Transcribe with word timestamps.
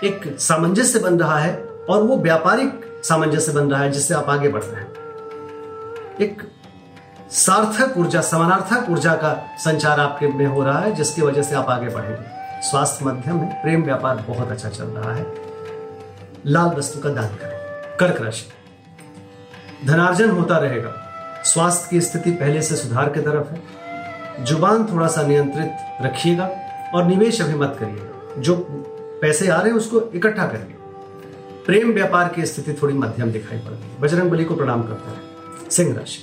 एक 0.03 0.35
सामंजस्य 0.39 0.99
बन 0.99 1.19
रहा 1.19 1.39
है 1.39 1.63
और 1.89 2.03
वो 2.03 2.17
व्यापारिक 2.17 3.01
सामंजस्य 3.03 3.51
बन 3.51 3.71
रहा 3.71 3.81
है 3.81 3.91
जिससे 3.91 4.13
आप 4.13 4.29
आगे 4.29 4.49
बढ़ 4.49 4.63
रहे 4.63 4.81
हैं। 4.81 4.93
एक 6.21 6.41
सार्थक 7.31 7.97
ऊर्जा, 7.97 8.21
समानार्थक 8.21 8.89
ऊर्जा 8.89 9.15
का 9.15 9.47
संचार 9.57 9.99
आपके 9.99 10.27
में 10.27 10.45
हो 10.45 10.63
रहा 10.63 10.79
है, 10.79 10.91
जिसकी 10.91 11.21
वजह 11.21 11.41
से 11.41 11.55
आप 11.55 11.69
आगे 11.69 11.89
बढ़ेंगे। 11.89 12.37
स्वास्थ्य 12.61 13.05
मध्यम 13.05 13.37
है, 13.37 13.61
प्रेम 13.61 13.83
व्यापार 13.83 14.15
बहुत 14.15 14.51
अच्छा 14.51 14.69
चल 14.69 14.83
रहा 14.83 15.13
है। 15.13 15.33
लाल 16.45 16.67
वस्तु 16.67 16.99
का 16.99 17.09
दान 17.09 17.27
करें। 17.27 17.59
कर्क 17.97 18.21
राशि। 18.21 18.45
धनार्जन 19.87 20.29
होता 20.29 20.57
रहेगा। 20.57 21.03
स्वास्थ्य 21.45 21.87
की 21.89 22.01
स्थिति 22.01 22.31
पहले 22.31 22.61
से 22.61 22.75
सुधार 22.75 23.09
की 23.09 23.19
तरफ़ 23.19 23.53
है। 23.53 23.86
ज़ुबान 24.43 24.85
थोड़ा 24.85 25.07
सा 25.07 25.21
नियंत्रित 25.21 25.71
रखिएगा 26.01 26.49
और 26.95 27.05
निवेश 27.05 27.41
अभी 27.41 27.53
मत 27.53 27.77
करिएगा। 27.79 28.41
जो 28.41 28.67
पैसे 29.21 29.47
आ 29.47 29.57
रहे 29.57 29.69
हैं 29.69 29.77
उसको 29.77 30.01
इकट्ठा 30.15 30.45
करिए। 30.47 30.75
प्रेम 31.65 31.93
व्यापार 31.93 32.29
की 32.29 32.45
स्थिति 32.45 32.73
थोड़ी 32.73 32.93
मध्यम 32.93 33.31
दिखाई 33.31 33.59
पड़ती 33.59 33.87
है। 33.87 34.01
बजरंग 34.01 34.31
बली 34.31 34.45
को 34.45 34.55
प्रणाम 34.55 34.83
करते 34.83 35.11
हैं। 35.11 35.69
सिंह 35.69 35.95
राशि। 35.95 36.19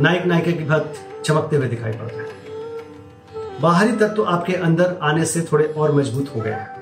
नायक 0.00 0.26
नायिका 0.26 0.50
की 0.50 0.64
भक्त 0.64 1.22
चमकते 1.24 1.56
हुए 1.56 1.66
दिखाई 1.66 1.92
पड़ 1.92 2.08
रहे 2.08 2.18
हैं। 2.18 3.60
बाहरी 3.60 3.92
तत्व 3.92 4.08
तो 4.08 4.22
आपके 4.22 4.52
अंदर 4.52 4.98
आने 5.02 5.24
से 5.24 5.40
थोड़े 5.40 5.64
और 5.64 5.92
मज़बूत 5.92 6.32
हो 6.36 6.40
गए 6.40 6.50
हैं। 6.50 6.76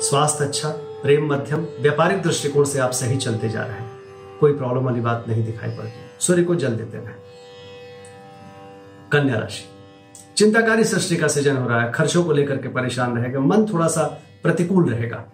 स्वास्थ्य 0.00 0.44
अच्छा 0.44 0.68
प्रेम 1.02 1.32
मध्यम, 1.32 1.66
व्यापारिक 1.80 2.22
दृष्टिकोण 2.22 2.64
से 2.64 2.78
आप 2.78 2.90
सही 2.90 3.16
चलते 3.16 3.48
जा 3.48 3.62
रहे 3.62 3.72
हैं। 3.72 3.90
कोई 4.40 4.52
प्रॉब्लम 4.52 4.84
वाली 4.84 5.00
बात 5.00 5.24
नहीं 5.28 5.44
दिखाई 5.44 5.70
पड़ती। 5.70 5.92
सूर्य 6.20 6.42
को 6.42 6.54
जल 6.54 6.68
देते 6.68 6.98
हैं। 6.98 7.16
कन्या 9.12 9.38
राशि। 9.38 9.64
चिंताकारी 10.36 10.84
सृष्टि 10.84 11.16
का 11.16 11.28
सृजन 11.28 11.56
हो 11.56 11.68
रहा 11.68 11.82
है, 11.82 11.92
खर्चों 11.92 12.24
को 12.24 12.32
लेकर 12.32 12.56
के 12.56 12.68
परेशान 12.68 13.18
रहेगा, 13.18 13.40
मन 13.40 13.66
थोड़ा 13.66 13.88
सा 13.88 14.02
प्रतिकूल 14.42 14.90
रहेगा। 14.90 15.24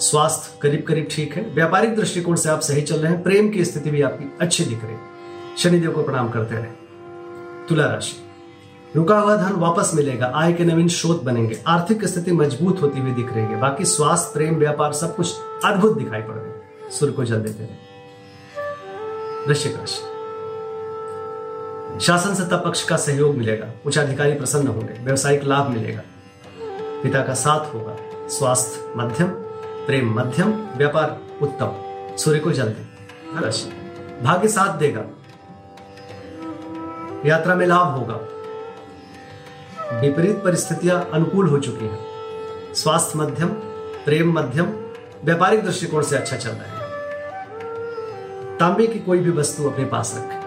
स्वास्थ्य 0.00 0.58
करीब 0.62 0.84
करीब 0.88 1.08
ठीक 1.10 1.34
है, 1.34 1.50
व्यापारिक 1.54 1.96
दृष्टिकोण 1.96 2.36
से 2.36 2.48
आप 2.48 2.60
सही 2.60 2.82
चल 2.82 2.96
रहे 2.96 3.12
हैं, 3.12 3.22
प्रेम 3.22 3.50
की 3.50 3.64
स्थिति 3.64 3.90
भी 3.90 4.02
आपकी 4.02 4.38
अच्छी 4.40 4.64
दिख 4.64 4.84
रही 4.84 4.92
है। 4.92 5.00
शनिदेव 5.58 5.92
को 5.92 6.02
प्रणाम 6.02 6.28
करते 6.28 6.54
रहे। 6.54 7.66
तुला 7.68 7.86
राशि। 7.86 8.16
रुका 8.96 9.18
हुआ 9.18 9.36
धन 9.36 9.52
वापस 9.52 9.90
मिलेगा, 9.94 10.32
आय 10.34 10.52
के 10.52 10.64
नवीन 10.64 10.88
स्रोत 10.88 11.22
बनेंगे, 11.22 11.62
आर्थिक 11.66 12.04
स्थिति 12.04 12.32
मज़बूत 12.32 12.82
होती 12.82 13.00
हुई 13.00 13.10
दिख 13.10 13.32
रही 13.32 13.44
है, 13.44 13.60
बाकी 13.60 13.84
स्वास्थ्य, 13.84 14.30
प्रेम, 14.34 14.54
व्यापार 14.54 14.92
सब 14.92 15.16
कुछ 15.16 15.34
अद्भुत 15.64 15.98
दिखाई 15.98 16.22
पड़ 16.22 16.34
रहे 16.34 16.90
सूर्य 16.90 17.12
को 17.12 17.24
जल 17.24 17.40
देते 17.40 17.64
रहे 17.64 19.46
वृश्चिक 19.46 19.76
राशि। 19.76 20.13
शासन 22.00 22.34
सत्ता 22.34 22.56
पक्ष 22.56 22.84
का 22.84 22.96
सहयोग 22.96 23.34
मिलेगा। 23.34 23.66
उच्च 23.86 23.98
अधिकारी 23.98 24.32
प्रसन्न 24.32 24.66
होंगे, 24.66 25.04
व्यवसायिक 25.04 25.44
लाभ 25.44 25.68
मिलेगा। 25.68 26.00
पिता 27.02 27.22
का 27.22 27.34
साथ 27.34 27.74
होगा। 27.74 27.96
स्वास्थ्य 28.28 28.92
मध्यम, 28.96 29.28
प्रेम 29.86 30.20
मध्यम, 30.20 30.52
व्यापार 30.76 31.20
उत्तम। 31.42 31.72
सूर्य 32.16 32.38
को 32.38 32.52
जल 32.52 32.68
दे। 32.68 32.82
राशि 33.40 33.68
भाग्य 34.22 34.48
साथ 34.48 34.78
देगा। 34.78 35.04
यात्रा 37.26 37.54
में 37.54 37.66
लाभ 37.66 37.86
होगा। 37.86 38.14
विपरीत 40.00 40.36
परिस्थितियाँ 40.36 41.10
अनुकूल 41.12 41.48
हो 41.48 41.58
चुकी 41.58 41.84
हैं। 41.84 42.06
स्वास्थ्य 42.74 43.18
मध्यम, 43.18 43.48
प्रेम 44.04 44.32
मध्यम, 44.32 44.66
व्यापारिक 45.24 45.64
दृष्टिकोण 45.64 46.02
से 46.02 46.16
अच्छा 46.16 46.36
चल 46.36 46.50
रहा 46.50 46.84
है। 46.84 46.90
तांबे 48.58 48.86
की 48.86 48.98
कोई 48.98 49.18
भी 49.18 49.30
वस्तु 49.30 49.70
अपने 49.70 49.84
पास 49.84 50.14
रखें। 50.18 50.43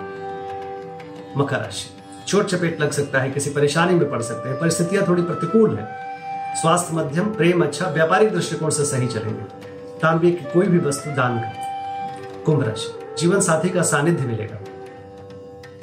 मकर 1.37 1.57
राशि 1.57 1.89
चोट 2.27 2.45
चपेट 2.45 2.81
लग 2.81 2.91
सकता 2.91 3.19
है, 3.19 3.31
किसी 3.31 3.49
परेशानी 3.49 3.93
में 3.93 4.09
पड़ 4.09 4.21
सकते 4.21 4.49
हैं, 4.49 4.59
परिस्थितियाँ 4.59 5.07
थोड़ी 5.07 5.21
प्रतिकूल 5.21 5.77
है। 5.77 5.85
स्वास्थ्य 6.55 6.95
मध्यम, 6.95 7.25
प्रेम 7.25 7.63
अच्छा 7.63 7.87
व्यापारिक 7.87 8.33
दृष्टिकोण 8.33 8.69
से 8.69 8.85
सही 8.85 9.07
चलेंगे। 9.07 9.43
तांबे 9.99 10.31
की 10.31 10.51
कोई 10.53 10.67
भी 10.67 10.79
वस्तु 10.79 11.11
दान 11.11 11.39
करें। 11.39 12.43
कुंभ 12.43 12.63
राशि 12.63 12.93
जीवन 13.19 13.39
साथी 13.39 13.69
का 13.69 13.81
सानिध्य 13.81 14.25
मिलेगा। 14.25 14.59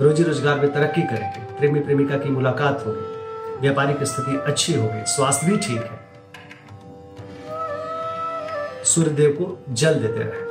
रोजी 0.01 0.23
रोज़गार 0.23 0.61
में 0.61 0.73
तरक्की 0.73 1.03
करेंगे। 1.03 1.41
प्रेमी 1.59 1.81
प्रेमिका 1.81 2.19
की 2.19 2.29
मुलाकात 2.29 2.85
होगी। 2.87 3.61
व्यापारिक 3.61 4.03
स्थिति 4.05 4.37
अच्छी 4.47 4.75
होगी। 4.75 5.05
स्वास्थ्य 5.07 5.47
भी 5.47 5.57
ठीक 5.57 5.83
है। 5.83 6.03
सूर्यदेव 8.85 9.31
को 9.31 9.59
जल 9.75 9.95
देते 9.95 10.21
रहे। 10.21 10.43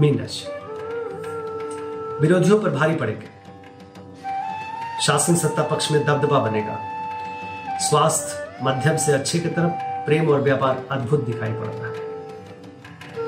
मीन 0.00 0.18
राशि 0.18 0.53
विरोधियों 2.20 2.62
पर 2.62 2.70
भारी 2.70 2.94
पड़ेंगे। 2.96 3.26
शासन 5.02 5.34
सत्ता 5.34 5.62
पक्ष 5.62 5.90
में 5.92 6.04
दबदबा 6.04 6.38
बनेगा। 6.38 6.78
स्वास्थ्य, 7.78 8.58
मध्यम 8.62 8.96
से 8.96 9.12
अच्छे 9.12 9.38
की 9.38 9.48
तरफ़ 9.48 9.72
प्रेम 10.06 10.28
और 10.28 10.40
व्यापार 10.40 10.82
अद्भुत 10.90 11.24
दिखाई 11.24 11.52
पड़ता 11.52 11.86
है। 11.86 12.04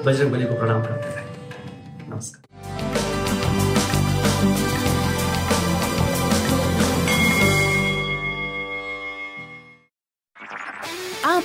बजरंग 0.04 0.32
बली 0.32 0.44
को 0.44 0.54
प्रणाम 0.54 0.82
करते 0.82 1.08
हैं। 1.08 1.26
नमस्कार। 2.10 2.45